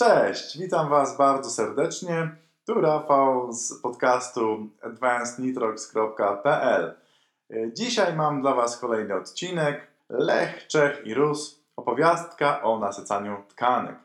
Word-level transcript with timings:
Cześć, 0.00 0.58
witam 0.58 0.88
Was 0.88 1.16
bardzo 1.16 1.50
serdecznie. 1.50 2.36
Tu 2.66 2.80
Rafał 2.80 3.52
z 3.52 3.80
podcastu 3.80 4.68
advancednitrox.pl. 4.82 6.94
Dzisiaj 7.72 8.16
mam 8.16 8.40
dla 8.40 8.54
Was 8.54 8.78
kolejny 8.78 9.14
odcinek 9.14 9.86
Lech, 10.08 10.66
Czech 10.66 11.06
i 11.06 11.14
Rus 11.14 11.64
opowiastka 11.76 12.62
o 12.62 12.78
nasycaniu 12.78 13.42
tkanek. 13.48 13.96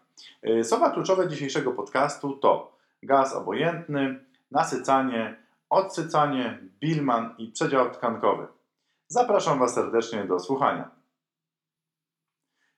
Słowa 0.63 0.89
kluczowe 0.89 1.27
dzisiejszego 1.27 1.71
podcastu 1.71 2.33
to 2.33 2.77
gaz 3.03 3.33
obojętny, 3.33 4.25
nasycanie, 4.51 5.45
odsycanie, 5.69 6.59
Bilman 6.79 7.35
i 7.37 7.51
przedział 7.51 7.91
tkankowy. 7.91 8.47
Zapraszam 9.07 9.59
Was 9.59 9.73
serdecznie 9.73 10.23
do 10.23 10.39
słuchania. 10.39 10.89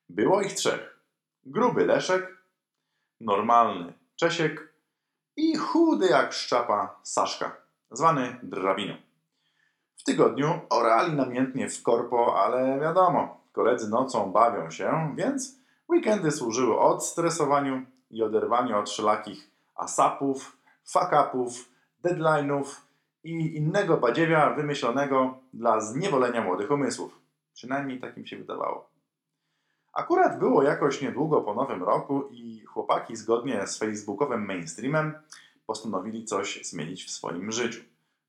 Było 0.10 0.42
ich 0.42 0.54
trzech. 0.54 1.00
Gruby 1.46 1.86
Leszek, 1.86 2.36
normalny 3.21 3.94
Czesiek 4.16 4.74
i 5.36 5.56
chudy 5.56 6.08
jak 6.08 6.34
szczapa 6.34 7.00
Saszka, 7.04 7.56
zwany 7.92 8.39
drabiną. 8.44 8.94
W 9.98 10.04
tygodniu 10.04 10.60
orali 10.70 11.14
namiętnie 11.14 11.70
w 11.70 11.84
korpo, 11.84 12.42
ale 12.44 12.80
wiadomo, 12.80 13.42
koledzy 13.52 13.89
nocą 13.89 14.32
bawią 14.32 14.72
się, 14.72 15.14
więc 15.18 15.60
weekendy 15.89 16.32
służyły 16.32 16.80
odstresowaniu 16.80 17.86
i 18.11 18.24
oderwaniu 18.24 18.80
od 18.80 18.89
wszelakich 18.89 19.52
asapów, 19.75 20.58
fuck-upów, 20.84 21.70
deadline'ów 22.06 22.66
i 23.24 23.58
innego 23.58 23.97
badziewia 23.97 24.50
wymyślonego 24.54 25.38
dla 25.54 25.82
zniewolenia 25.82 26.42
młodych 26.42 26.72
umysłów. 26.72 27.20
Przynajmniej 27.54 28.00
tak 28.00 28.18
mi 28.18 28.28
się 28.28 28.38
wydawało. 28.38 28.89
Akurat 29.97 30.39
było 30.39 30.64
jakoś 30.64 31.01
niedługo 31.01 31.42
po 31.42 31.54
nowym 31.54 31.83
roku 31.83 32.30
i 32.31 32.66
chłopaki 32.66 33.16
zgodnie 33.16 33.67
z 33.67 33.80
facebookowym 33.80 34.45
mainstreamem 34.45 35.13
postanowili 35.66 36.25
coś 36.25 36.66
zmienić 36.66 37.03
w 37.05 37.09
swoim 37.09 37.52
życiu. 37.52 37.81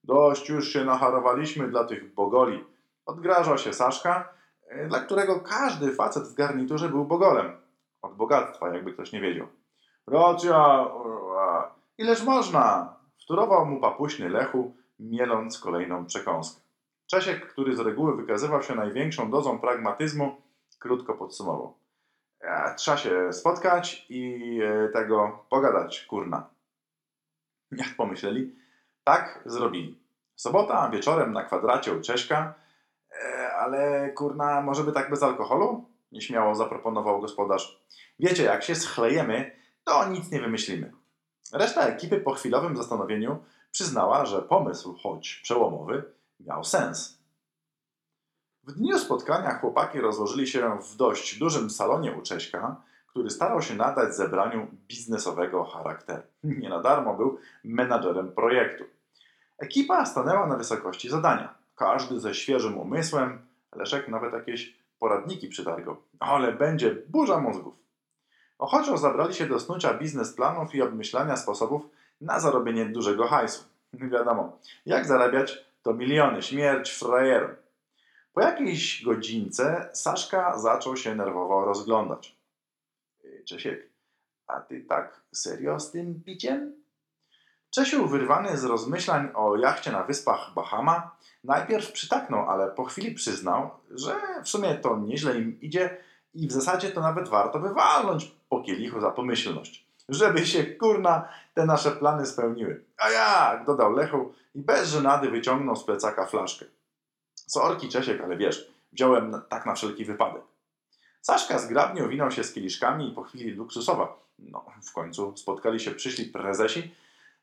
Dość 0.05 0.49
już 0.49 0.69
się 0.69 0.85
nacharowaliśmy 0.85 1.69
dla 1.69 1.85
tych 1.85 2.15
bogoli. 2.15 2.65
Odgrażał 3.07 3.59
się 3.59 3.73
Saszka, 3.73 4.29
e, 4.69 4.89
dla 4.89 5.01
którego 5.01 5.41
każdy 5.41 5.95
facet 5.95 6.25
w 6.25 6.35
garniturze 6.35 6.89
był 6.89 7.05
bogolem. 7.05 7.53
Od 8.03 8.15
bogactwa, 8.17 8.75
jakby 8.75 8.93
ktoś 8.93 9.13
nie 9.13 9.21
wiedział. 9.21 9.47
Racja, 10.07 10.87
ileż 11.99 12.25
można? 12.25 12.97
Wturował 13.19 13.67
mu 13.67 13.81
papuśny 13.81 14.29
Lechu, 14.29 14.75
mieląc 14.99 15.59
kolejną 15.59 16.07
przekąskę. 16.07 16.61
Czesiek, 17.07 17.53
który 17.53 17.77
z 17.77 17.81
reguły 17.81 18.17
wykazywał 18.17 18.63
się 18.63 18.75
największą 18.75 19.31
dozą 19.31 19.59
pragmatyzmu, 19.59 20.48
krótko 20.79 21.15
podsumował. 21.15 21.79
E, 22.41 22.75
trzeba 22.75 22.97
się 22.97 23.33
spotkać 23.33 24.07
i 24.09 24.59
e, 24.63 24.89
tego 24.89 25.45
pogadać, 25.51 26.07
kurna. 26.07 26.51
Jak 27.73 27.97
pomyśleli, 27.97 28.57
tak 29.05 29.43
zrobili. 29.47 30.01
Sobota 30.37 30.91
wieczorem 30.91 31.33
na 31.33 31.45
kwadracie 31.45 31.93
u 31.93 32.01
Cześka, 32.01 32.55
e, 33.25 33.53
ale 33.53 34.11
kurna, 34.11 34.61
może 34.61 34.85
by 34.85 34.93
tak 34.93 35.11
bez 35.11 35.23
alkoholu? 35.23 35.85
Nieśmiało 36.13 36.55
zaproponował 36.55 37.21
gospodarz. 37.21 37.83
Wiecie, 38.19 38.43
jak 38.43 38.63
się 38.63 38.75
schlejemy, 38.75 39.51
to 39.85 40.09
nic 40.09 40.31
nie 40.31 40.41
wymyślimy. 40.41 40.93
Reszta 41.53 41.87
ekipy 41.87 42.21
po 42.21 42.35
chwilowym 42.35 42.77
zastanowieniu 42.77 43.39
przyznała, 43.71 44.27
że 44.27 44.43
pomysł, 44.43 44.97
choć 45.03 45.41
przełomowy, 45.43 46.05
miał 46.41 46.65
sens. 46.65 47.18
W 48.69 48.73
dniu 48.73 48.99
spotkania 48.99 49.55
chłopaki 49.55 50.01
rozłożyli 50.01 50.47
się 50.47 50.79
w 50.83 50.97
dość 50.97 51.39
dużym 51.39 51.71
salonie 51.71 52.13
u 52.13 52.23
Cześka, 52.23 52.77
który 53.07 53.31
starał 53.31 53.63
się 53.63 53.75
nadać 53.75 54.17
zebraniu 54.17 54.67
biznesowego 54.89 55.65
charakteru. 55.65 56.23
Nie 56.63 56.69
na 56.69 56.81
darmo 56.81 57.15
był 57.15 57.39
menadżerem 57.65 58.33
projektu. 58.33 58.85
Ekipa 59.59 60.07
stanęła 60.07 60.47
na 60.47 60.57
wysokości 60.57 61.09
zadania. 61.09 61.55
Każdy 61.77 62.21
ze 62.21 62.35
świeżym 62.35 62.79
umysłem, 62.79 63.39
Leszek 63.77 64.09
nawet 64.09 64.33
jakieś 64.33 64.77
poradniki 64.99 65.49
przytargał. 65.49 65.97
Ale 66.21 66.53
będzie 66.53 66.97
burza 67.09 67.41
mózgów. 67.41 67.75
Ochoczo 68.59 68.99
zabrali 68.99 69.35
się 69.35 69.47
do 69.47 69.61
snucia 69.61 69.95
biznesplanów 69.95 70.75
i 70.75 70.83
obmyślania 70.83 71.37
sposobów 71.37 71.83
na 72.21 72.41
zarobienie 72.41 72.87
dużego 72.87 73.27
hajsu. 73.27 73.65
Wiadomo, 74.13 74.59
jak 74.87 75.07
zarabiać 75.07 75.65
to 75.83 75.95
miliony, 75.95 76.43
śmierć 76.43 76.91
frajerom. 76.91 77.51
Po 78.39 78.43
jakiejś 78.43 79.05
godzince 79.05 79.89
Saszka 79.93 80.59
zaczął 80.59 80.97
się 80.97 81.15
nerwowo 81.15 81.65
rozglądać. 81.65 82.37
Czesiek, 83.45 83.89
a 84.47 84.61
ty 84.61 84.81
tak 84.81 85.21
serio 85.33 85.81
z 85.81 85.91
tym 85.91 86.23
piciem? 86.27 86.73
Czesiu, 87.71 88.09
wyrwany 88.09 88.57
z 88.57 88.65
rozmyślań 88.65 89.29
o 89.35 89.57
jachcie 89.57 89.93
na 89.93 90.03
wyspach 90.03 90.55
Bahama, 90.55 91.17
najpierw 91.45 91.93
przytaknął, 91.93 92.51
ale 92.51 92.71
po 92.71 92.85
chwili 92.85 93.15
przyznał, 93.15 93.71
że 93.91 94.15
w 94.45 94.49
sumie 94.49 94.75
to 94.75 94.97
nieźle 94.97 95.39
im 95.39 95.61
idzie 95.61 95.97
i 96.35 96.49
w 96.49 96.53
zasadzie 96.53 96.91
to 96.91 97.01
nawet 97.01 97.29
warto 97.29 97.59
wywalnąć 97.59 98.33
po 98.49 98.63
kielichu 98.63 99.01
za 99.01 99.11
pomyślność. 99.11 99.87
Żeby 100.09 100.47
się, 100.47 100.65
kurna, 100.65 101.29
te 101.55 101.67
nasze 101.67 101.91
plany 101.91 102.27
spełniły. 102.27 102.85
A 102.99 103.11
jak, 103.11 103.67
dodał 103.67 103.93
Lechu 103.93 104.33
i 104.55 104.63
bez 104.63 104.89
żenady 104.89 105.31
wyciągnął 105.31 105.77
z 105.77 105.85
plecaka 105.85 106.27
flaszkę. 106.27 106.67
Sorki, 107.49 107.89
Czesiek, 107.89 108.21
ale 108.21 108.37
wiesz, 108.37 108.71
wziąłem 108.93 109.43
tak 109.49 109.67
na 109.67 109.75
wszelki 109.75 110.05
wypadek. 110.05 110.43
Saszka 111.21 111.59
zgrabnie 111.59 112.05
owinął 112.05 112.31
się 112.31 112.45
z 112.45 112.53
kieliszkami 112.53 113.09
i 113.09 113.15
po 113.15 113.23
chwili 113.23 113.51
luksusowa, 113.51 114.19
no 114.39 114.65
w 114.83 114.93
końcu 114.93 115.37
spotkali 115.37 115.81
się 115.81 115.91
przyszli 115.91 116.25
prezesi, 116.25 116.95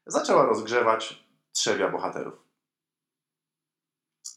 zaczęła 0.06 0.46
rozgrzewać 0.46 1.24
trzewia 1.52 1.90
bohaterów. 1.90 2.34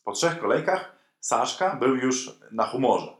Po 0.04 0.12
trzech 0.12 0.40
kolejkach 0.40 0.92
Saszka 1.20 1.76
był 1.76 1.96
już 1.96 2.38
na 2.50 2.66
humorze. 2.66 3.16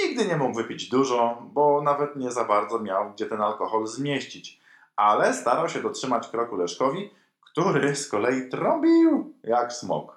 Nigdy 0.00 0.26
nie 0.26 0.36
mógł 0.36 0.54
wypić 0.54 0.88
dużo, 0.88 1.42
bo 1.52 1.82
nawet 1.82 2.16
nie 2.16 2.32
za 2.32 2.44
bardzo 2.44 2.78
miał 2.78 3.12
gdzie 3.12 3.26
ten 3.26 3.40
alkohol 3.40 3.86
zmieścić, 3.86 4.60
ale 4.96 5.34
starał 5.34 5.68
się 5.68 5.82
dotrzymać 5.82 6.28
kroku 6.28 6.56
Leszkowi, 6.56 7.10
który 7.40 7.96
z 7.96 8.08
kolei 8.08 8.48
trąbił 8.48 9.34
jak 9.42 9.72
smok. 9.72 10.15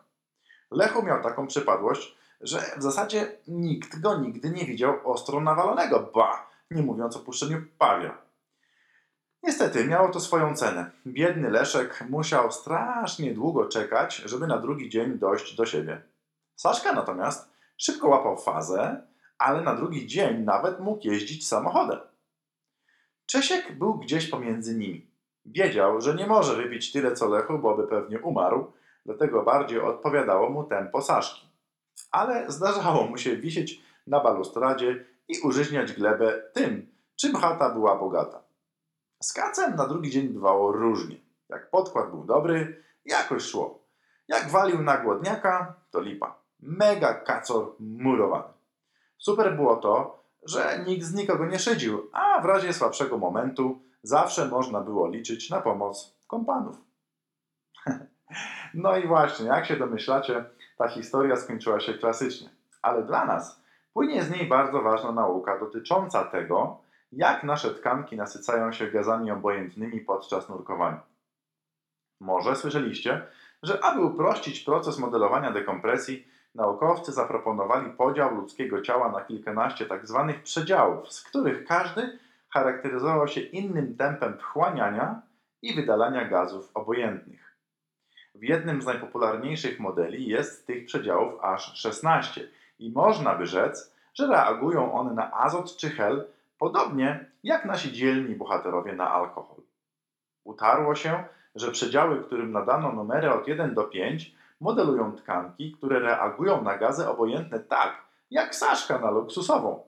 Lechu 0.71 1.03
miał 1.03 1.23
taką 1.23 1.47
przypadłość, 1.47 2.17
że 2.41 2.59
w 2.77 2.83
zasadzie 2.83 3.31
nikt 3.47 3.99
go 3.99 4.17
nigdy 4.17 4.49
nie 4.49 4.65
widział 4.65 5.11
ostro 5.11 5.39
nawalonego, 5.39 6.11
ba, 6.15 6.49
nie 6.71 6.81
mówiąc 6.81 7.15
o 7.15 7.19
puszczeniu 7.19 7.61
pawia. 7.77 8.17
Niestety 9.43 9.85
miało 9.85 10.09
to 10.09 10.19
swoją 10.19 10.55
cenę. 10.55 10.91
Biedny 11.07 11.49
Leszek 11.49 12.05
musiał 12.09 12.51
strasznie 12.51 13.33
długo 13.33 13.65
czekać, 13.65 14.15
żeby 14.15 14.47
na 14.47 14.57
drugi 14.57 14.89
dzień 14.89 15.19
dojść 15.19 15.55
do 15.55 15.65
siebie. 15.65 16.01
Saszka 16.55 16.93
natomiast 16.93 17.49
szybko 17.77 18.07
łapał 18.07 18.37
fazę, 18.37 19.01
ale 19.37 19.61
na 19.61 19.75
drugi 19.75 20.07
dzień 20.07 20.43
nawet 20.43 20.79
mógł 20.79 21.07
jeździć 21.07 21.47
samochodem. 21.47 21.99
Czesiek 23.25 23.77
był 23.77 23.93
gdzieś 23.93 24.27
pomiędzy 24.27 24.77
nimi. 24.77 25.11
Wiedział, 25.45 26.01
że 26.01 26.15
nie 26.15 26.27
może 26.27 26.55
wypić 26.55 26.91
tyle 26.91 27.11
co 27.11 27.27
Lechu, 27.27 27.59
bo 27.59 27.77
by 27.77 27.87
pewnie 27.87 28.19
umarł, 28.19 28.71
dlatego 29.05 29.43
bardziej 29.43 29.81
odpowiadało 29.81 30.49
mu 30.49 30.63
tempo 30.63 31.01
Saszki. 31.01 31.49
Ale 32.11 32.51
zdarzało 32.51 33.07
mu 33.07 33.17
się 33.17 33.37
wisieć 33.37 33.81
na 34.07 34.19
balustradzie 34.19 35.05
i 35.27 35.39
użyźniać 35.39 35.93
glebę 35.93 36.41
tym, 36.53 36.91
czym 37.15 37.35
chata 37.35 37.69
była 37.69 37.95
bogata. 37.95 38.43
Z 39.23 39.33
kacem 39.33 39.75
na 39.75 39.87
drugi 39.87 40.09
dzień 40.09 40.27
bywało 40.27 40.71
różnie. 40.71 41.15
Jak 41.49 41.69
podkład 41.69 42.09
był 42.09 42.23
dobry, 42.23 42.83
jakoś 43.05 43.43
szło. 43.43 43.79
Jak 44.27 44.49
walił 44.49 44.81
na 44.81 44.97
głodniaka, 44.97 45.75
to 45.91 46.01
lipa. 46.01 46.39
Mega 46.59 47.13
kacor 47.13 47.75
murowany. 47.79 48.53
Super 49.17 49.55
było 49.55 49.75
to, 49.75 50.23
że 50.43 50.83
nikt 50.87 51.03
z 51.03 51.13
nikogo 51.13 51.45
nie 51.45 51.59
szydził, 51.59 52.09
a 52.13 52.41
w 52.41 52.45
razie 52.45 52.73
słabszego 52.73 53.17
momentu 53.17 53.81
zawsze 54.03 54.47
można 54.47 54.81
było 54.81 55.07
liczyć 55.07 55.49
na 55.49 55.61
pomoc 55.61 56.17
kompanów. 56.27 56.77
No 58.73 58.97
i 58.97 59.07
właśnie, 59.07 59.45
jak 59.45 59.65
się 59.65 59.75
domyślacie, 59.75 60.45
ta 60.77 60.87
historia 60.87 61.35
skończyła 61.35 61.79
się 61.79 61.93
klasycznie. 61.93 62.49
Ale 62.81 63.03
dla 63.03 63.25
nas 63.25 63.61
płynie 63.93 64.23
z 64.23 64.31
niej 64.31 64.47
bardzo 64.47 64.81
ważna 64.81 65.11
nauka 65.11 65.59
dotycząca 65.59 66.23
tego, 66.23 66.77
jak 67.11 67.43
nasze 67.43 67.73
tkanki 67.75 68.15
nasycają 68.15 68.71
się 68.71 68.87
gazami 68.87 69.31
obojętnymi 69.31 69.99
podczas 69.99 70.49
nurkowania. 70.49 71.01
Może 72.19 72.55
słyszeliście, 72.55 73.25
że 73.63 73.83
aby 73.83 74.01
uprościć 74.01 74.59
proces 74.59 74.99
modelowania 74.99 75.51
dekompresji, 75.51 76.27
naukowcy 76.55 77.11
zaproponowali 77.11 77.91
podział 77.91 78.35
ludzkiego 78.35 78.81
ciała 78.81 79.11
na 79.11 79.21
kilkanaście. 79.21 79.85
Tak 79.85 80.01
przedziałów, 80.43 81.13
z 81.13 81.23
których 81.23 81.65
każdy 81.65 82.19
charakteryzował 82.49 83.27
się 83.27 83.41
innym 83.41 83.97
tempem 83.97 84.37
wchłaniania 84.37 85.21
i 85.61 85.75
wydalania 85.75 86.25
gazów 86.25 86.71
obojętnych. 86.73 87.48
W 88.39 88.43
jednym 88.43 88.81
z 88.81 88.85
najpopularniejszych 88.85 89.79
modeli 89.79 90.27
jest 90.27 90.67
tych 90.67 90.85
przedziałów 90.85 91.33
aż 91.43 91.77
16 91.77 92.47
i 92.79 92.91
można 92.91 93.35
by 93.35 93.45
rzec, 93.45 93.95
że 94.13 94.27
reagują 94.27 94.93
one 94.93 95.13
na 95.13 95.33
azot 95.33 95.77
czy 95.77 95.89
hel 95.89 96.25
Podobnie 96.59 97.25
jak 97.43 97.65
nasi 97.65 97.91
dzielni 97.91 98.35
bohaterowie 98.35 98.93
na 98.93 99.11
alkohol. 99.11 99.57
Utarło 100.43 100.95
się, 100.95 101.23
że 101.55 101.71
przedziały, 101.71 102.23
którym 102.23 102.51
nadano 102.51 102.91
numery 102.91 103.33
od 103.33 103.47
1 103.47 103.73
do 103.73 103.83
5, 103.83 104.35
modelują 104.61 105.15
tkanki, 105.15 105.71
które 105.71 105.99
reagują 105.99 106.61
na 106.61 106.77
gazy 106.77 107.09
obojętne 107.09 107.59
tak, 107.59 108.01
jak 108.31 108.55
Saszka 108.55 108.99
na 108.99 109.11
luksusową. 109.11 109.83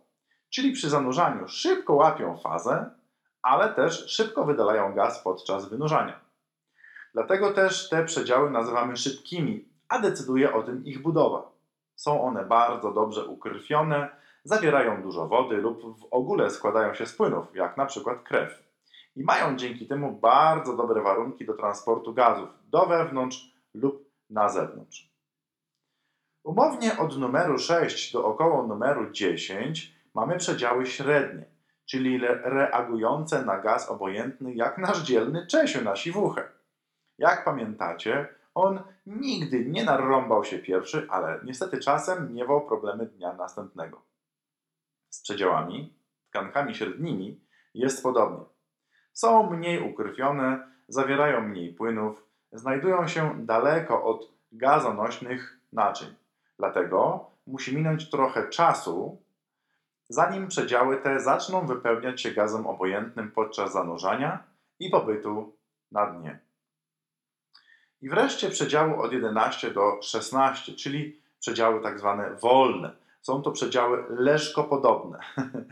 Czyli 0.49 0.71
przy 0.71 0.89
zanurzaniu 0.89 1.47
szybko 1.47 1.93
łapią 1.93 2.37
fazę, 2.37 2.89
ale 3.41 3.69
też 3.69 4.11
szybko 4.11 4.43
wydalają 4.45 4.93
gaz 4.93 5.23
podczas 5.23 5.69
wynurzania. 5.69 6.19
Dlatego 7.13 7.53
też 7.53 7.89
te 7.89 8.05
przedziały 8.05 8.51
nazywamy 8.51 8.97
szybkimi, 8.97 9.65
a 9.89 9.99
decyduje 9.99 10.53
o 10.53 10.63
tym 10.63 10.85
ich 10.85 11.01
budowa. 11.01 11.51
Są 11.95 12.23
one 12.23 12.45
bardzo 12.45 12.91
dobrze 12.91 13.25
ukrwione, 13.25 14.09
zawierają 14.43 15.01
dużo 15.01 15.27
wody 15.27 15.57
lub 15.57 15.99
w 15.99 16.07
ogóle 16.11 16.49
składają 16.49 16.93
się 16.93 17.05
z 17.05 17.13
płynów, 17.13 17.55
jak 17.55 17.77
na 17.77 17.85
przykład 17.85 18.23
krew. 18.23 18.63
I 19.15 19.23
mają 19.23 19.55
dzięki 19.55 19.87
temu 19.87 20.11
bardzo 20.11 20.77
dobre 20.77 21.01
warunki 21.01 21.45
do 21.45 21.53
transportu 21.53 22.13
gazów 22.13 22.49
do 22.69 22.85
wewnątrz 22.85 23.51
lub 23.73 24.09
na 24.29 24.49
zewnątrz. 24.49 25.11
Umownie 26.43 26.97
od 26.97 27.17
numeru 27.17 27.57
6 27.57 28.13
do 28.13 28.25
około 28.25 28.67
numeru 28.67 29.11
10 29.11 29.95
mamy 30.13 30.37
przedziały 30.37 30.85
średnie, 30.85 31.45
czyli 31.85 32.17
reagujące 32.43 33.45
na 33.45 33.57
gaz 33.57 33.89
obojętny 33.89 34.53
jak 34.53 34.77
nasz 34.77 35.03
dzielny 35.03 35.47
Czesiu 35.47 35.83
na 35.83 35.95
siwuchę. 35.95 36.50
Jak 37.21 37.45
pamiętacie, 37.45 38.27
on 38.55 38.79
nigdy 39.05 39.65
nie 39.65 39.83
narąbał 39.83 40.43
się 40.43 40.59
pierwszy, 40.59 41.07
ale 41.09 41.39
niestety 41.43 41.79
czasem 41.79 42.33
miewał 42.33 42.67
problemy 42.67 43.05
dnia 43.05 43.33
następnego. 43.33 44.01
Z 45.09 45.21
przedziałami, 45.21 45.93
tkankami 46.29 46.75
średnimi, 46.75 47.39
jest 47.73 48.03
podobnie. 48.03 48.45
Są 49.13 49.49
mniej 49.49 49.91
ukrwione, 49.91 50.67
zawierają 50.87 51.41
mniej 51.41 51.73
płynów, 51.73 52.25
znajdują 52.51 53.07
się 53.07 53.45
daleko 53.45 54.03
od 54.03 54.33
gazonośnych 54.51 55.59
naczyń. 55.73 56.15
Dlatego 56.59 57.25
musi 57.47 57.75
minąć 57.75 58.09
trochę 58.09 58.49
czasu, 58.49 59.21
zanim 60.09 60.47
przedziały 60.47 60.97
te 60.97 61.19
zaczną 61.19 61.67
wypełniać 61.67 62.21
się 62.21 62.31
gazem 62.31 62.67
obojętnym 62.67 63.31
podczas 63.31 63.73
zanurzania 63.73 64.43
i 64.79 64.89
pobytu 64.89 65.55
na 65.91 66.05
dnie. 66.05 66.50
I 68.01 68.09
wreszcie 68.09 68.49
przedziały 68.49 68.97
od 68.97 69.13
11 69.13 69.71
do 69.71 69.99
16, 70.01 70.73
czyli 70.75 71.21
przedziały 71.39 71.81
tak 71.81 71.99
zwane 71.99 72.35
wolne. 72.35 72.91
Są 73.21 73.41
to 73.41 73.51
przedziały 73.51 74.03
leszkopodobne. 74.09 75.19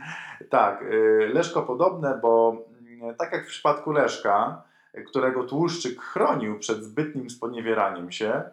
tak, 0.49 0.81
y, 0.81 1.29
leszkopodobne, 1.33 2.19
bo 2.21 2.55
mm, 3.01 3.15
tak 3.15 3.31
jak 3.31 3.45
w 3.45 3.49
przypadku 3.49 3.91
leszka, 3.91 4.61
którego 5.07 5.43
tłuszczyk 5.43 6.01
chronił 6.01 6.59
przed 6.59 6.83
zbytnim 6.83 7.29
sponiewieraniem 7.29 8.11
się, 8.11 8.43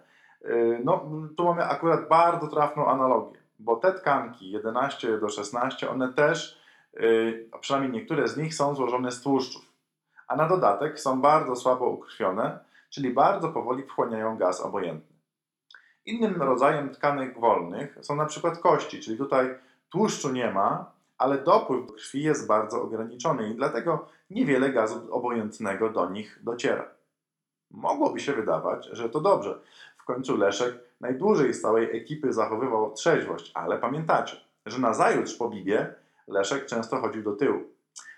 y, 0.45 0.81
no, 0.85 1.11
tu 1.37 1.45
mamy 1.45 1.65
akurat 1.65 2.09
bardzo 2.09 2.47
trafną 2.47 2.87
analogię, 2.87 3.39
bo 3.59 3.77
te 3.77 3.93
tkanki 3.93 4.51
11 4.51 5.19
do 5.19 5.29
16, 5.29 5.91
one 5.91 6.13
też, 6.13 6.61
y, 7.01 7.49
a 7.53 7.59
przynajmniej 7.59 7.93
niektóre 7.93 8.29
z 8.29 8.37
nich 8.37 8.55
są 8.55 8.75
złożone 8.75 9.13
z 9.13 9.23
tłuszczów, 9.23 9.65
a 10.29 10.37
na 10.37 10.49
dodatek 10.49 11.01
są 11.01 11.21
bardzo 11.21 11.57
słabo 11.57 11.87
ukrwione, 11.87 12.66
czyli 12.97 13.11
bardzo 13.11 13.49
powoli 13.49 13.83
wchłaniają 13.83 14.37
gaz 14.37 14.61
obojętny. 14.61 15.17
Innym 16.07 16.43
rodzajem 16.43 16.91
tkanek 16.91 17.41
wolnych 17.41 17.99
są 18.01 18.17
na 18.17 18.27
przykład 18.27 18.59
kości, 18.59 19.01
czyli 19.01 19.19
tutaj 19.19 19.55
tłuszczu 19.89 20.33
nie 20.33 20.51
ma, 20.51 20.93
ale 21.19 21.39
dopływ 21.39 21.93
krwi 21.93 22.23
jest 22.23 22.47
bardzo 22.47 22.83
ograniczony 22.83 23.49
i 23.49 23.55
dlatego 23.55 24.09
niewiele 24.31 24.71
gazu 24.71 25.15
obojętnego 25.15 25.91
do 25.91 26.11
nich 26.11 26.41
dociera. 26.43 26.85
Mogłoby 27.71 28.21
się 28.21 28.33
wydawać, 28.33 28.89
że 28.93 29.09
to 29.09 29.21
dobrze. 29.21 29.61
W 29.99 30.05
końcu 30.05 30.37
Leszek 30.37 30.75
najdłużej 31.01 31.55
z 31.55 31.63
całej 31.63 31.97
ekipy 31.97 32.33
zachowywał 32.33 32.93
trzeźwość, 32.93 33.53
ale 33.55 33.79
pamiętacie, 33.79 34.37
że 34.67 34.79
na 34.79 34.95
zajutrz 34.95 35.35
po 35.35 35.49
Bibie 35.49 35.95
Leszek 36.29 36.67
często 36.67 37.01
chodził 37.01 37.23
do 37.23 37.33
tyłu. 37.33 37.61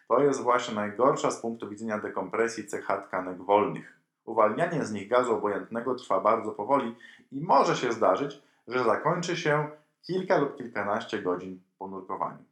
To 0.08 0.20
jest 0.20 0.42
właśnie 0.42 0.74
najgorsza 0.74 1.30
z 1.30 1.40
punktu 1.40 1.68
widzenia 1.68 1.98
dekompresji 1.98 2.66
cecha 2.66 3.00
tkanek 3.00 3.42
wolnych. 3.42 3.97
Uwalnianie 4.28 4.84
z 4.84 4.92
nich 4.92 5.08
gazu 5.08 5.34
obojętnego 5.34 5.94
trwa 5.94 6.20
bardzo 6.20 6.52
powoli 6.52 6.96
i 7.32 7.40
może 7.40 7.76
się 7.76 7.92
zdarzyć, 7.92 8.42
że 8.68 8.84
zakończy 8.84 9.36
się 9.36 9.68
kilka 10.02 10.38
lub 10.38 10.56
kilkanaście 10.56 11.22
godzin 11.22 11.60
po 11.78 11.88
nurkowaniu. 11.88 12.44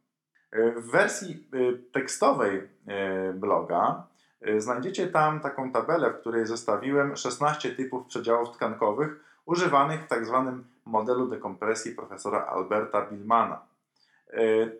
W 0.51 0.91
wersji 0.91 1.47
y, 1.53 1.83
tekstowej 1.91 2.57
y, 2.57 3.33
bloga 3.33 4.03
y, 4.47 4.61
znajdziecie 4.61 5.07
tam 5.07 5.39
taką 5.39 5.71
tabelę, 5.71 6.09
w 6.09 6.19
której 6.19 6.45
zestawiłem 6.45 7.15
16 7.15 7.75
typów 7.75 8.05
przedziałów 8.05 8.51
tkankowych 8.51 9.23
używanych 9.45 10.05
w 10.05 10.07
tzw. 10.07 10.43
Tak 10.45 10.55
modelu 10.85 11.27
dekompresji 11.27 11.95
profesora 11.95 12.45
Alberta 12.45 13.05
Billmana. 13.05 13.61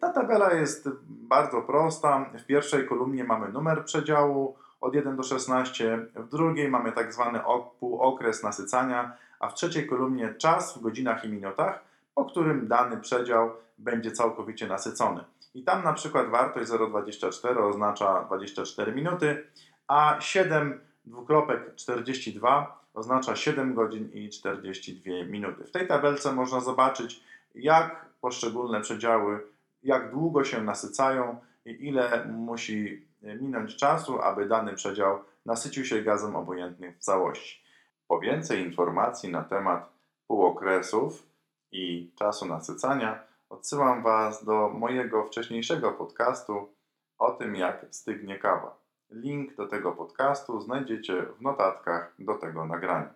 Ta 0.02 0.14
tabela 0.14 0.54
jest 0.54 0.90
bardzo 1.08 1.62
prosta. 1.62 2.26
W 2.40 2.46
pierwszej 2.46 2.88
kolumnie 2.88 3.24
mamy 3.24 3.50
numer 3.50 3.86
przedziału, 3.86 4.56
od 4.82 4.96
1 4.96 5.16
do 5.16 5.24
16, 5.24 6.08
w 6.16 6.30
drugiej 6.30 6.70
mamy 6.70 6.92
tak 6.92 7.14
zwany 7.14 7.40
półokres 7.80 8.44
nasycania, 8.44 9.18
a 9.40 9.50
w 9.50 9.54
trzeciej 9.54 9.88
kolumnie 9.88 10.34
czas 10.34 10.78
w 10.78 10.82
godzinach 10.82 11.26
i 11.26 11.30
minutach, 11.30 11.84
po 12.16 12.26
którym 12.26 12.68
dany 12.68 12.98
przedział 12.98 13.52
będzie 13.78 14.12
całkowicie 14.12 14.68
nasycony. 14.68 15.24
I 15.54 15.64
tam 15.64 15.84
na 15.84 15.94
przykład 15.94 16.30
wartość 16.30 16.72
0,24 16.72 17.70
oznacza 17.70 18.24
24 18.24 18.92
minuty, 18.92 19.48
a 19.88 20.18
7 20.20 20.80
dwukropek 21.06 21.76
42 21.76 22.84
oznacza 22.94 23.36
7 23.36 23.74
godzin 23.74 24.10
i 24.14 24.30
42 24.30 25.12
minuty. 25.26 25.64
W 25.64 25.72
tej 25.72 25.88
tabelce 25.88 26.34
można 26.34 26.60
zobaczyć, 26.60 27.24
jak 27.56 28.06
poszczególne 28.22 28.82
przedziały, 28.82 29.48
jak 29.84 30.12
długo 30.12 30.44
się 30.44 30.62
nasycają 30.62 31.40
i 31.66 31.88
ile 31.88 32.26
musi 32.26 33.07
minąć 33.22 33.76
czasu, 33.76 34.22
aby 34.22 34.46
dany 34.46 34.74
przedział 34.74 35.20
nasycił 35.46 35.86
się 35.86 36.02
gazem 36.02 36.36
obojętnym 36.36 36.94
w 36.94 37.00
całości. 37.00 37.64
Po 38.08 38.20
więcej 38.20 38.62
informacji 38.62 39.32
na 39.32 39.44
temat 39.44 39.94
półokresów 40.28 41.28
i 41.72 42.12
czasu 42.16 42.46
nasycania 42.46 43.24
odsyłam 43.50 44.04
Was 44.04 44.46
do 44.46 44.70
mojego 44.70 45.24
wcześniejszego 45.24 45.92
podcastu 45.92 46.70
o 47.18 47.32
tym, 47.32 47.56
jak 47.56 47.86
stygnie 47.92 48.40
kawa. 48.40 48.78
Link 49.10 49.56
do 49.56 49.68
tego 49.68 49.92
podcastu 49.92 50.62
znajdziecie 50.62 51.22
w 51.22 51.42
notatkach 51.42 52.14
do 52.20 52.36
tego 52.36 52.66
nagrania. 52.66 53.14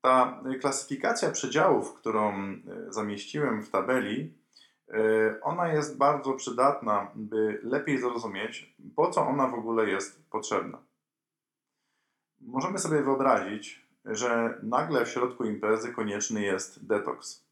Ta 0.00 0.42
klasyfikacja 0.60 1.30
przedziałów, 1.30 1.94
którą 1.94 2.32
zamieściłem 2.88 3.62
w 3.62 3.70
tabeli, 3.70 4.39
E, 4.39 4.39
ona 5.42 5.68
jest 5.68 5.98
bardzo 5.98 6.32
przydatna, 6.32 7.10
by 7.14 7.60
lepiej 7.62 7.98
zrozumieć, 7.98 8.74
po 8.96 9.10
co 9.10 9.26
ona 9.26 9.48
w 9.48 9.54
ogóle 9.54 9.90
jest 9.90 10.30
potrzebna. 10.30 10.78
Możemy 12.40 12.78
sobie 12.78 13.02
wyobrazić, 13.02 13.86
że 14.04 14.58
nagle 14.62 15.04
w 15.04 15.08
środku 15.08 15.44
imprezy 15.44 15.92
konieczny 15.92 16.42
jest 16.42 16.86
detoks. 16.86 17.44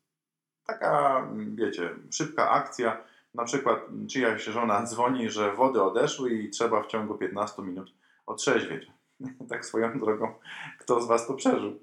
Taka, 0.67 1.27
wiecie, 1.55 1.91
szybka 2.11 2.51
akcja, 2.51 3.03
na 3.35 3.45
przykład 3.45 3.79
czyjaś 4.11 4.45
żona 4.45 4.83
dzwoni, 4.83 5.31
że 5.31 5.53
wody 5.53 5.83
odeszły 5.83 6.31
i 6.31 6.51
trzeba 6.51 6.83
w 6.83 6.87
ciągu 6.87 7.15
15 7.15 7.63
minut 7.63 7.95
otrzeźwieć. 8.27 8.91
tak 9.51 9.67
swoją 9.67 9.99
drogą, 10.01 10.35
kto 10.79 11.01
z 11.01 11.07
Was 11.07 11.27
to 11.27 11.35
przeżył? 11.35 11.81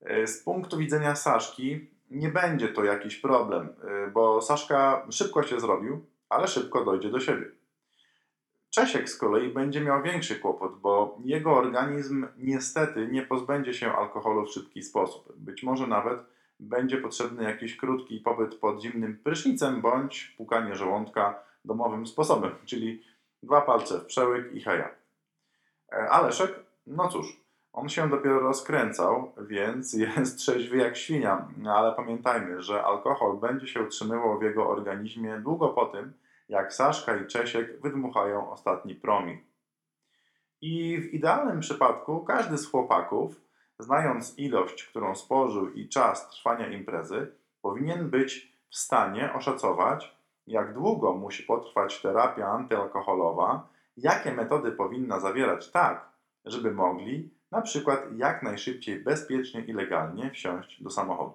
E, 0.00 0.26
z 0.26 0.42
punktu 0.42 0.78
widzenia 0.78 1.16
Saszki, 1.16 1.90
nie 2.10 2.28
będzie 2.28 2.68
to 2.68 2.84
jakiś 2.84 3.16
problem, 3.16 3.68
y, 4.06 4.10
bo 4.10 4.42
Saszka 4.42 5.06
szybko 5.10 5.42
się 5.42 5.60
zrobił, 5.60 6.06
ale 6.28 6.48
szybko 6.48 6.84
dojdzie 6.84 7.10
do 7.10 7.20
siebie. 7.20 7.46
Czesiek 8.70 9.10
z 9.10 9.16
kolei 9.16 9.48
będzie 9.48 9.80
miał 9.80 10.02
większy 10.02 10.36
kłopot, 10.36 10.80
bo 10.80 11.18
jego 11.24 11.56
organizm 11.56 12.26
niestety 12.36 13.08
nie 13.10 13.22
pozbędzie 13.22 13.74
się 13.74 13.92
alkoholu 13.92 14.46
w 14.46 14.50
szybki 14.50 14.82
sposób. 14.82 15.32
Być 15.36 15.62
może 15.62 15.86
nawet 15.86 16.20
będzie 16.60 16.96
potrzebny 16.96 17.44
jakiś 17.44 17.76
krótki 17.76 18.20
pobyt 18.20 18.54
pod 18.54 18.82
zimnym 18.82 19.18
prysznicem 19.24 19.80
bądź 19.80 20.34
pukanie 20.36 20.74
żołądka 20.74 21.42
domowym 21.64 22.06
sposobem, 22.06 22.52
czyli 22.64 23.02
dwa 23.42 23.60
palce 23.60 24.00
w 24.00 24.06
przełyk 24.06 24.54
i 24.54 24.60
heja. 24.60 24.90
E, 25.92 26.10
Aleszek, 26.10 26.54
no 26.86 27.08
cóż, 27.08 27.40
on 27.72 27.88
się 27.88 28.08
dopiero 28.08 28.40
rozkręcał, 28.40 29.32
więc 29.40 29.92
jest 30.16 30.38
trzeźwy 30.38 30.76
jak 30.76 30.96
świnia, 30.96 31.48
ale 31.66 31.94
pamiętajmy, 31.94 32.62
że 32.62 32.84
alkohol 32.84 33.38
będzie 33.38 33.66
się 33.66 33.82
utrzymywał 33.82 34.38
w 34.38 34.42
jego 34.42 34.68
organizmie 34.68 35.40
długo 35.40 35.68
po 35.68 35.86
tym, 35.86 36.12
jak 36.48 36.74
Saszka 36.74 37.16
i 37.16 37.26
Czesiek 37.26 37.80
wydmuchają 37.80 38.50
ostatni 38.50 38.94
promil. 38.94 39.38
I 40.60 40.98
w 40.98 41.14
idealnym 41.14 41.60
przypadku 41.60 42.24
każdy 42.24 42.58
z 42.58 42.70
chłopaków, 42.70 43.40
znając 43.78 44.38
ilość, 44.38 44.84
którą 44.84 45.14
spożył 45.14 45.72
i 45.72 45.88
czas 45.88 46.30
trwania 46.30 46.68
imprezy, 46.68 47.32
powinien 47.62 48.10
być 48.10 48.52
w 48.68 48.76
stanie 48.76 49.32
oszacować, 49.32 50.16
jak 50.46 50.74
długo 50.74 51.12
musi 51.12 51.42
potrwać 51.42 52.02
terapia 52.02 52.46
antyalkoholowa, 52.46 53.68
jakie 53.96 54.32
metody 54.32 54.72
powinna 54.72 55.20
zawierać 55.20 55.70
tak, 55.70 56.08
żeby 56.44 56.72
mogli 56.72 57.30
na 57.50 57.62
przykład 57.62 58.00
jak 58.16 58.42
najszybciej, 58.42 59.00
bezpiecznie 59.00 59.60
i 59.60 59.72
legalnie 59.72 60.30
wsiąść 60.30 60.82
do 60.82 60.90
samochodu. 60.90 61.34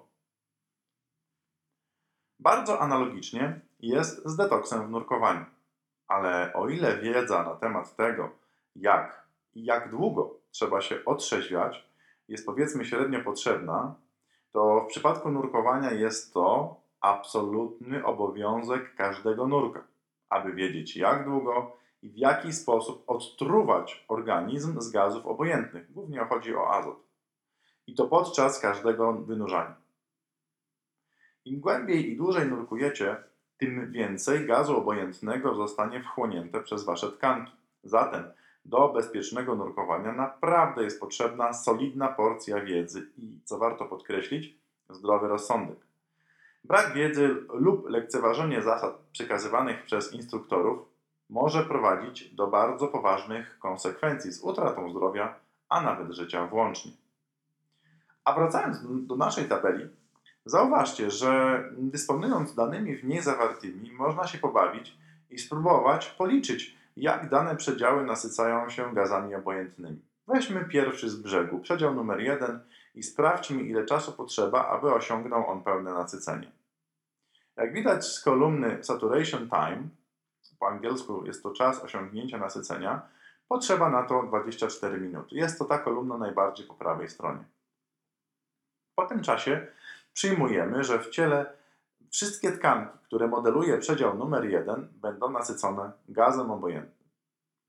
Bardzo 2.38 2.80
analogicznie 2.80 3.60
jest 3.80 4.26
z 4.28 4.36
detoksem 4.36 4.86
w 4.86 4.90
nurkowaniu, 4.90 5.44
ale 6.08 6.52
o 6.52 6.68
ile 6.68 6.98
wiedza 6.98 7.42
na 7.42 7.54
temat 7.54 7.96
tego, 7.96 8.30
jak 8.76 9.26
i 9.54 9.64
jak 9.64 9.90
długo 9.90 10.34
trzeba 10.50 10.80
się 10.80 11.04
otrzeźwiać, 11.04 11.86
jest 12.28 12.46
powiedzmy 12.46 12.84
średnio 12.84 13.20
potrzebna, 13.20 13.94
to 14.52 14.80
w 14.80 14.86
przypadku 14.86 15.30
nurkowania 15.30 15.90
jest 15.90 16.34
to 16.34 16.76
absolutny 17.00 18.04
obowiązek 18.04 18.94
każdego 18.94 19.46
nurka, 19.46 19.84
aby 20.28 20.52
wiedzieć 20.52 20.96
jak 20.96 21.24
długo 21.24 21.76
i 22.06 22.10
w 22.10 22.16
jaki 22.16 22.52
sposób 22.52 23.04
odtruwać 23.06 24.04
organizm 24.08 24.80
z 24.80 24.90
gazów 24.90 25.26
obojętnych. 25.26 25.92
Głównie 25.92 26.18
chodzi 26.18 26.56
o 26.56 26.74
azot. 26.74 27.02
I 27.86 27.94
to 27.94 28.08
podczas 28.08 28.60
każdego 28.60 29.12
wynurzania. 29.12 29.74
Im 31.44 31.60
głębiej 31.60 32.12
i 32.12 32.16
dłużej 32.16 32.48
nurkujecie, 32.48 33.16
tym 33.58 33.92
więcej 33.92 34.46
gazu 34.46 34.76
obojętnego 34.76 35.54
zostanie 35.54 36.02
wchłonięte 36.02 36.60
przez 36.62 36.84
wasze 36.84 37.12
tkanki. 37.12 37.52
Zatem 37.84 38.24
do 38.64 38.88
bezpiecznego 38.88 39.54
nurkowania 39.54 40.12
naprawdę 40.12 40.84
jest 40.84 41.00
potrzebna 41.00 41.52
solidna 41.52 42.08
porcja 42.08 42.60
wiedzy 42.60 43.10
i, 43.16 43.40
co 43.44 43.58
warto 43.58 43.84
podkreślić, 43.84 44.56
zdrowy 44.90 45.28
rozsądek. 45.28 45.78
Brak 46.64 46.94
wiedzy 46.94 47.36
lub 47.48 47.88
lekceważenie 47.90 48.62
zasad 48.62 48.98
przekazywanych 49.12 49.84
przez 49.84 50.12
instruktorów 50.12 50.95
może 51.30 51.64
prowadzić 51.64 52.34
do 52.34 52.46
bardzo 52.46 52.88
poważnych 52.88 53.58
konsekwencji 53.58 54.32
z 54.32 54.42
utratą 54.42 54.90
zdrowia, 54.90 55.34
a 55.68 55.80
nawet 55.80 56.12
życia 56.12 56.46
włącznie. 56.46 56.92
A 58.24 58.32
wracając 58.32 59.06
do 59.06 59.16
naszej 59.16 59.44
tabeli, 59.44 59.88
zauważcie, 60.44 61.10
że 61.10 61.62
dysponując 61.78 62.54
danymi 62.54 62.96
w 62.96 63.04
niej 63.04 63.22
zawartymi, 63.22 63.92
można 63.92 64.26
się 64.26 64.38
pobawić 64.38 64.98
i 65.30 65.38
spróbować 65.38 66.10
policzyć, 66.10 66.76
jak 66.96 67.28
dane 67.28 67.56
przedziały 67.56 68.04
nasycają 68.04 68.70
się 68.70 68.94
gazami 68.94 69.34
obojętnymi. 69.34 70.02
Weźmy 70.26 70.64
pierwszy 70.64 71.10
z 71.10 71.16
brzegu, 71.16 71.58
przedział 71.58 71.94
numer 71.94 72.20
1 72.20 72.60
i 72.94 73.02
sprawdźmy, 73.02 73.62
ile 73.62 73.84
czasu 73.84 74.12
potrzeba, 74.12 74.68
aby 74.68 74.94
osiągnął 74.94 75.50
on 75.50 75.62
pełne 75.62 75.94
nasycenie. 75.94 76.52
Jak 77.56 77.72
widać 77.72 78.06
z 78.06 78.20
kolumny 78.22 78.84
Saturation 78.84 79.48
Time, 79.48 79.88
po 80.58 80.68
angielsku 80.68 81.26
jest 81.26 81.42
to 81.42 81.50
czas 81.50 81.84
osiągnięcia 81.84 82.38
nasycenia, 82.38 83.02
potrzeba 83.48 83.90
na 83.90 84.02
to 84.02 84.22
24 84.22 85.00
minuty. 85.00 85.36
Jest 85.36 85.58
to 85.58 85.64
ta 85.64 85.78
kolumna 85.78 86.18
najbardziej 86.18 86.66
po 86.66 86.74
prawej 86.74 87.08
stronie. 87.08 87.44
Po 88.94 89.06
tym 89.06 89.22
czasie 89.22 89.66
przyjmujemy, 90.12 90.84
że 90.84 90.98
w 90.98 91.10
ciele 91.10 91.52
wszystkie 92.10 92.52
tkanki, 92.52 92.98
które 93.04 93.28
modeluje 93.28 93.78
przedział 93.78 94.18
numer 94.18 94.44
1, 94.44 94.88
będą 94.92 95.30
nasycone 95.30 95.92
gazem 96.08 96.50
obojętnym. 96.50 97.08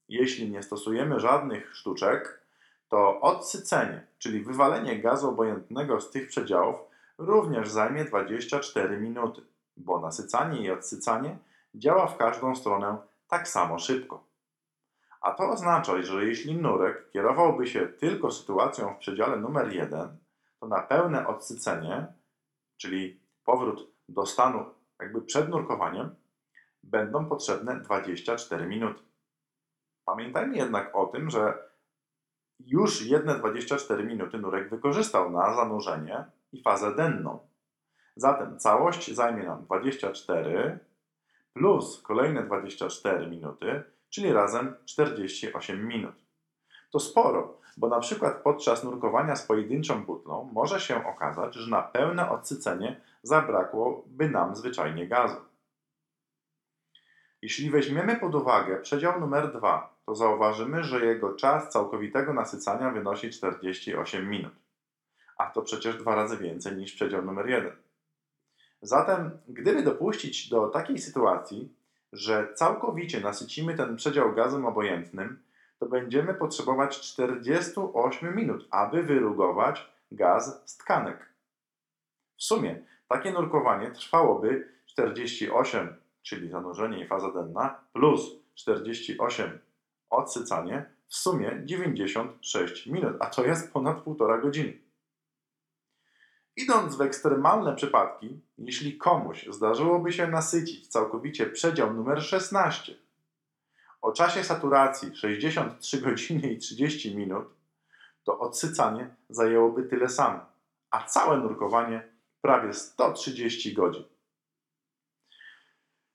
Jeśli 0.10 0.52
nie 0.52 0.64
stosujemy 0.64 1.20
żadnych 1.20 1.76
sztuczek, 1.76 2.42
to 2.90 3.22
odsycenie, 3.22 4.08
czyli 4.18 4.44
wywalenie 4.44 5.00
gazu 5.00 5.30
obojętnego 5.30 6.02
z 6.02 6.12
tych 6.12 6.28
przedziałów, 6.28 6.80
również 7.18 7.70
zajmie 7.70 8.06
24 8.06 8.98
minuty, 8.98 9.42
bo 9.78 10.00
nasycanie 10.00 10.62
i 10.62 10.72
odsycanie 10.72 11.38
działa 11.76 12.08
w 12.08 12.18
każdą 12.18 12.56
stronę 12.56 12.98
tak 13.28 13.48
samo 13.48 13.80
szybko. 13.80 14.28
A 15.22 15.32
to 15.32 15.50
oznacza, 15.50 16.02
że 16.02 16.26
jeśli 16.26 16.56
nurek 16.56 17.12
kierowałby 17.12 17.68
się 17.68 17.88
tylko 17.88 18.32
sytuacją 18.32 18.94
w 18.94 18.98
przedziale 18.98 19.38
numer 19.38 19.74
1, 19.74 20.18
to 20.60 20.68
na 20.68 20.82
pełne 20.82 21.28
odsycenie, 21.28 22.08
czyli 22.78 23.20
powrót 23.44 23.92
do 24.10 24.26
stanu 24.26 24.66
jakby 25.00 25.22
przed 25.22 25.50
nurkowaniem, 25.50 26.16
będą 26.84 27.26
potrzebne 27.26 27.80
24 27.80 28.68
minuty. 28.68 29.04
Pamiętajmy 30.06 30.58
jednak 30.58 30.96
o 30.96 31.06
tym, 31.06 31.30
że 31.30 31.68
już 32.60 33.02
jedne 33.06 33.36
24 33.36 34.04
minuty 34.04 34.38
nurek 34.38 34.70
wykorzystał 34.70 35.32
na 35.32 35.56
zanurzenie 35.56 36.26
i 36.52 36.62
fazę 36.62 36.96
denną. 36.96 37.40
Zatem 38.16 38.60
całość 38.60 39.14
zajmie 39.14 39.44
nam 39.44 39.66
24 39.66 40.80
plus 41.58 42.02
kolejne 42.02 42.44
24 42.44 43.28
minuty, 43.28 43.84
czyli 44.10 44.34
razem 44.34 44.76
48 44.86 45.88
minut. 45.88 46.16
To 46.92 47.00
sporo, 47.00 47.60
bo 47.78 47.88
na 47.88 48.00
przykład 48.00 48.44
podczas 48.44 48.84
nurkowania 48.84 49.36
z 49.36 49.46
pojedynczą 49.46 50.06
butlą 50.06 50.50
może 50.54 50.80
się 50.80 51.06
okazać, 51.06 51.56
że 51.56 51.72
na 51.72 51.82
pełne 51.82 52.30
odsycenie 52.30 53.02
zabrakłoby 53.24 54.30
nam 54.30 54.56
zwyczajnie 54.56 55.08
gazu. 55.08 55.38
Jeśli 57.42 57.70
weźmiemy 57.70 58.16
pod 58.16 58.36
uwagę 58.36 58.78
przedział 58.82 59.20
numer 59.20 59.52
2, 59.52 59.98
to 60.06 60.16
zauważymy, 60.16 60.84
że 60.84 61.06
jego 61.06 61.34
czas 61.34 61.70
całkowitego 61.70 62.34
nasycania 62.34 62.92
wynosi 62.92 63.30
48 63.30 64.30
minut. 64.30 64.54
A 65.38 65.46
to 65.46 65.62
przecież 65.62 65.98
dwa 65.98 66.16
razy 66.16 66.38
więcej 66.38 66.76
niż 66.76 66.94
przedział 66.94 67.26
numer 67.26 67.50
1. 67.50 67.87
Zatem, 68.82 69.38
gdyby 69.48 69.84
dopuścić 69.84 70.50
do 70.50 70.68
takiej 70.68 70.98
sytuacji, 70.98 71.74
że 72.14 72.54
całkowicie 72.54 73.20
nasycimy 73.20 73.76
ten 73.76 73.96
przedział 73.96 74.34
gazem 74.34 74.66
obojętnym, 74.66 75.44
to 75.80 75.86
będziemy 75.86 76.34
potrzebować 76.34 77.00
48 77.00 78.36
minut, 78.36 78.68
aby 78.72 79.04
wyrugować 79.04 79.92
gaz 80.12 80.62
z 80.66 80.78
tkanek. 80.78 81.34
W 82.38 82.44
sumie 82.44 82.84
takie 83.08 83.32
nurkowanie 83.32 83.92
trwałoby 83.92 84.74
48, 84.86 85.96
czyli 86.22 86.50
zanurzenie 86.50 87.04
i 87.04 87.08
faza 87.08 87.32
denna, 87.32 87.80
plus 87.94 88.32
48 88.56 89.60
odsycanie, 90.10 90.86
w 91.08 91.16
sumie 91.16 91.62
96 91.66 92.88
minut, 92.88 93.18
a 93.20 93.26
to 93.26 93.46
jest 93.46 93.74
ponad 93.74 94.06
1,5 94.06 94.42
godziny. 94.42 94.87
Idąc 96.58 96.96
w 96.96 97.02
ekstremalne 97.02 97.76
przypadki, 97.76 98.40
jeśli 98.58 98.98
komuś 98.98 99.46
zdarzyłoby 99.50 100.14
się 100.14 100.28
nasycić 100.28 100.88
całkowicie 100.88 101.46
przedział 101.46 101.94
numer 101.94 102.24
16, 102.24 102.96
o 104.02 104.12
czasie 104.12 104.44
saturacji 104.44 105.16
63 105.16 106.02
godziny 106.02 106.52
i 106.52 106.58
30 106.58 107.16
minut, 107.16 107.46
to 108.24 108.40
odsycanie 108.40 109.16
zajęłoby 109.30 109.84
tyle 109.84 110.10
samo, 110.10 110.40
a 110.92 111.04
całe 111.04 111.38
nurkowanie 111.38 112.08
prawie 112.42 112.74
130 112.74 113.74
godzin. 113.74 114.04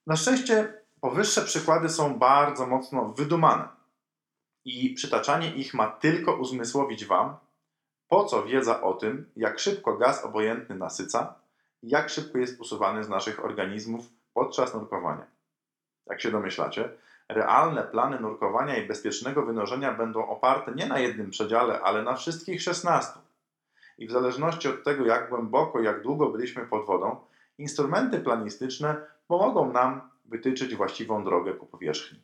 Na 0.07 0.15
szczęście 0.15 0.73
powyższe 1.01 1.41
przykłady 1.41 1.89
są 1.89 2.19
bardzo 2.19 2.67
mocno 2.67 3.13
wydumane 3.13 3.67
i 4.65 4.93
przytaczanie 4.93 5.55
ich 5.55 5.73
ma 5.73 5.87
tylko 5.87 6.35
uzmysłowić 6.35 7.05
Wam, 7.05 7.37
po 8.13 8.25
co 8.25 8.43
wiedza 8.43 8.81
o 8.81 8.93
tym, 8.93 9.25
jak 9.35 9.59
szybko 9.59 9.97
gaz 9.97 10.25
obojętny 10.25 10.75
nasyca 10.75 11.35
i 11.83 11.89
jak 11.89 12.09
szybko 12.09 12.37
jest 12.37 12.61
usuwany 12.61 13.03
z 13.03 13.09
naszych 13.09 13.45
organizmów 13.45 14.05
podczas 14.33 14.73
nurkowania. 14.73 15.25
Jak 16.07 16.21
się 16.21 16.31
domyślacie, 16.31 16.89
realne 17.29 17.83
plany 17.83 18.19
nurkowania 18.19 18.77
i 18.77 18.87
bezpiecznego 18.87 19.45
wynoszenia 19.45 19.93
będą 19.93 20.27
oparte 20.27 20.71
nie 20.71 20.85
na 20.85 20.99
jednym 20.99 21.29
przedziale, 21.29 21.81
ale 21.81 22.03
na 22.03 22.15
wszystkich 22.15 22.61
16. 22.61 23.19
I 23.97 24.07
w 24.07 24.11
zależności 24.11 24.67
od 24.67 24.83
tego, 24.83 25.05
jak 25.05 25.29
głęboko, 25.29 25.79
jak 25.79 26.01
długo 26.01 26.29
byliśmy 26.29 26.65
pod 26.65 26.85
wodą, 26.85 27.15
instrumenty 27.57 28.19
planistyczne 28.19 29.05
pomogą 29.27 29.71
nam 29.71 30.01
wytyczyć 30.25 30.75
właściwą 30.75 31.23
drogę 31.23 31.53
po 31.53 31.65
powierzchni. 31.65 32.19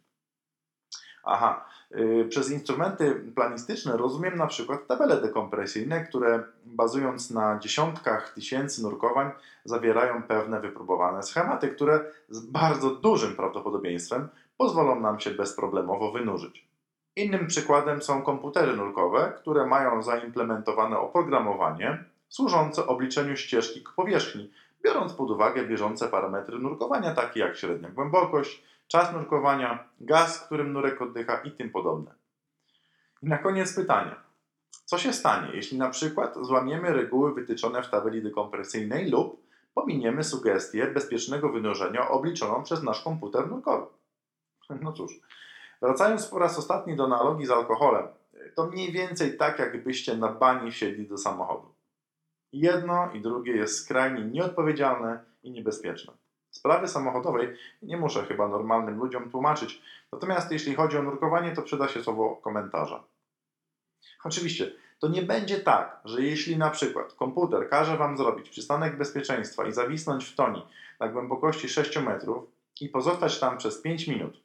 Aha, 1.23 1.65
yy, 1.91 2.25
przez 2.25 2.51
instrumenty 2.51 3.15
planistyczne 3.35 3.97
rozumiem 3.97 4.35
na 4.35 4.47
przykład 4.47 4.87
tabele 4.87 5.21
dekompresyjne, 5.21 6.05
które 6.05 6.43
bazując 6.65 7.31
na 7.31 7.59
dziesiątkach 7.59 8.33
tysięcy 8.33 8.83
nurkowań 8.83 9.31
zawierają 9.65 10.23
pewne 10.23 10.59
wypróbowane 10.59 11.23
schematy, 11.23 11.67
które 11.67 11.99
z 12.29 12.39
bardzo 12.39 12.89
dużym 12.89 13.35
prawdopodobieństwem 13.35 14.27
pozwolą 14.57 14.99
nam 14.99 15.19
się 15.19 15.31
bezproblemowo 15.31 16.11
wynurzyć. 16.11 16.69
Innym 17.15 17.47
przykładem 17.47 18.01
są 18.01 18.21
komputery 18.21 18.75
nurkowe, 18.75 19.33
które 19.37 19.65
mają 19.65 20.03
zaimplementowane 20.03 20.99
oprogramowanie 20.99 22.03
służące 22.29 22.87
obliczeniu 22.87 23.37
ścieżki 23.37 23.83
k 23.83 23.91
powierzchni, 23.95 24.51
biorąc 24.83 25.13
pod 25.13 25.31
uwagę 25.31 25.65
bieżące 25.65 26.07
parametry 26.07 26.59
nurkowania, 26.59 27.15
takie 27.15 27.39
jak 27.39 27.57
średnia 27.57 27.89
głębokość, 27.89 28.63
czas 28.89 29.13
nurkowania, 29.13 29.89
gaz, 29.99 30.45
którym 30.45 30.73
nurek 30.73 31.01
oddycha 31.01 31.41
i 31.41 31.51
tym 31.51 31.69
podobne. 31.69 32.11
I 33.21 33.27
na 33.27 33.37
koniec 33.37 33.75
pytanie. 33.75 34.15
Co 34.85 34.97
się 34.97 35.13
stanie, 35.13 35.47
jeśli 35.53 35.77
na 35.77 35.89
przykład 35.89 36.35
złamiemy 36.41 36.93
reguły 36.93 37.33
wytyczone 37.33 37.83
w 37.83 37.89
tabeli 37.89 38.23
dekompresyjnej 38.23 39.09
lub 39.09 39.43
pominiemy 39.73 40.23
sugestię 40.23 40.87
bezpiecznego 40.87 41.49
wynurzenia 41.49 42.09
obliczoną 42.09 42.63
przez 42.63 42.83
nasz 42.83 43.03
komputer 43.03 43.47
nurkowy. 43.47 43.87
No 44.81 44.93
cóż, 44.93 45.19
wracając 45.81 46.27
po 46.27 46.39
raz 46.39 46.59
ostatni 46.59 46.95
do 46.95 47.05
analogii 47.05 47.45
z 47.45 47.51
alkoholem, 47.51 48.07
to 48.55 48.67
mniej 48.67 48.91
więcej 48.91 49.37
tak, 49.37 49.59
jakbyście 49.59 50.17
na 50.17 50.27
bani 50.27 50.71
wsiedli 50.71 51.07
do 51.07 51.17
samochodu. 51.17 51.73
Jedno 52.51 53.11
i 53.13 53.21
drugie 53.21 53.55
jest 53.55 53.83
skrajnie 53.83 54.25
nieodpowiedzialne 54.25 55.23
i 55.43 55.51
niebezpieczne. 55.51 56.13
Sprawy 56.51 56.87
samochodowej 56.87 57.57
nie 57.81 57.97
muszę 57.97 58.25
chyba 58.25 58.47
normalnym 58.47 58.97
ludziom 58.97 59.29
tłumaczyć, 59.29 59.81
natomiast 60.11 60.51
jeśli 60.51 60.75
chodzi 60.75 60.97
o 60.97 61.03
nurkowanie, 61.03 61.55
to 61.55 61.61
przyda 61.61 61.87
się 61.87 62.03
słowo 62.03 62.35
komentarza. 62.35 63.03
Oczywiście, 64.23 64.71
to 64.99 65.07
nie 65.07 65.21
będzie 65.21 65.59
tak, 65.59 66.01
że 66.05 66.21
jeśli 66.21 66.57
na 66.57 66.69
przykład 66.69 67.13
komputer 67.13 67.69
każe 67.69 67.97
Wam 67.97 68.17
zrobić 68.17 68.49
przystanek 68.49 68.97
bezpieczeństwa 68.97 69.67
i 69.67 69.73
zawisnąć 69.73 70.25
w 70.25 70.35
toni 70.35 70.65
na 70.99 71.07
głębokości 71.07 71.69
6 71.69 71.97
metrów 71.97 72.43
i 72.81 72.89
pozostać 72.89 73.39
tam 73.39 73.57
przez 73.57 73.81
5 73.81 74.07
minut, 74.07 74.43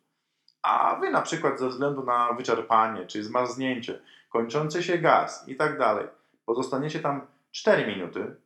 a 0.63 0.97
Wy 0.97 1.11
na 1.11 1.23
przykład 1.23 1.59
ze 1.59 1.69
względu 1.69 2.05
na 2.05 2.33
wyczerpanie 2.33 3.07
czy 3.07 3.25
zmarznięcie, 3.25 4.01
kończący 4.31 4.83
się 4.83 4.99
gaz 4.99 5.49
i 5.49 5.57
tak 5.57 5.79
dalej, 5.79 6.07
pozostaniecie 6.47 7.01
tam 7.01 7.27
4 7.51 7.87
minuty, 7.87 8.37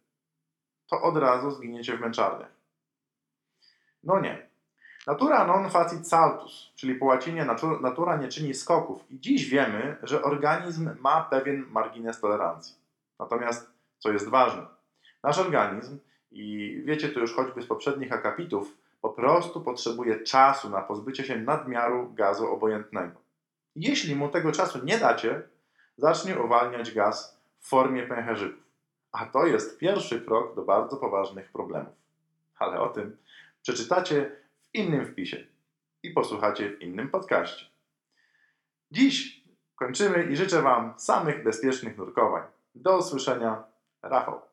to 0.87 1.03
od 1.03 1.17
razu 1.17 1.51
zginiecie 1.51 1.97
w 1.97 2.01
męczarniach. 2.01 2.58
No 4.05 4.21
nie. 4.21 4.49
Natura 5.07 5.47
non 5.47 5.71
facit 5.71 6.09
saltus, 6.09 6.73
czyli 6.77 6.95
po 6.95 7.05
łacinie 7.07 7.45
natu- 7.45 7.81
natura 7.81 8.17
nie 8.17 8.29
czyni 8.29 8.55
skoków. 8.55 9.11
I 9.11 9.21
dziś 9.21 9.51
wiemy, 9.51 9.97
że 10.03 10.23
organizm 10.23 10.91
ma 11.01 11.23
pewien 11.23 11.67
margines 11.71 12.21
tolerancji. 12.21 12.75
Natomiast, 13.19 13.71
co 13.99 14.13
jest 14.13 14.29
ważne, 14.29 14.63
nasz 15.23 15.39
organizm, 15.39 15.99
i 16.31 16.83
wiecie 16.85 17.09
to 17.09 17.21
już 17.21 17.35
choćby 17.35 17.63
z 17.63 17.67
poprzednich 17.67 18.13
akapitów, 18.13 18.77
po 19.01 19.09
prostu 19.09 19.61
potrzebuje 19.61 20.21
czasu 20.21 20.71
na 20.71 20.81
pozbycie 20.81 21.25
się 21.25 21.39
nadmiaru 21.39 22.13
gazu 22.15 22.53
obojętnego. 22.53 23.21
Jeśli 23.77 24.17
mu 24.17 24.29
tego 24.29 24.53
czasu 24.53 24.85
nie 24.85 24.99
dacie, 24.99 25.43
zacznie 25.97 26.39
uwalniać 26.39 26.95
gaz 26.95 27.41
w 27.59 27.69
formie 27.69 28.03
pęcherzyków. 28.03 28.65
A 29.13 29.27
to 29.27 29.47
jest 29.47 29.79
pierwszy 29.79 30.21
krok 30.21 30.55
do 30.55 30.63
bardzo 30.63 30.97
poważnych 30.97 31.53
problemów. 31.53 31.95
Ale 32.59 32.81
o 32.81 32.89
tym 32.89 33.17
przeczytacie 33.69 34.31
w 34.63 34.75
innym 34.75 35.07
wpisie 35.07 35.47
i 36.03 36.11
posłuchacie 36.11 36.71
w 36.71 36.83
innym 36.83 37.09
podcaście. 37.09 37.67
Dziś 38.91 39.45
kończymy 39.77 40.25
i 40.25 40.37
życzę 40.37 40.63
Wam 40.63 40.95
samych 40.99 41.45
bezpiecznych 41.45 41.97
nurkowań. 41.97 42.43
Do 42.75 42.99
usłyszenia, 42.99 43.65
Rafał. 44.03 44.48